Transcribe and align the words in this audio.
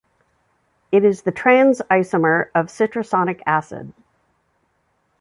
It 0.91 1.05
is 1.05 1.21
the 1.21 1.31
"trans"-isomer 1.31 2.49
of 2.55 2.69
citraconic 2.71 3.43
acid. 3.45 3.93